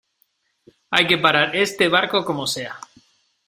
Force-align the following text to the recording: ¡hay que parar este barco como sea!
¡hay 0.89 1.05
que 1.05 1.19
parar 1.19 1.55
este 1.55 1.87
barco 1.87 2.25
como 2.25 2.47
sea! 2.47 2.79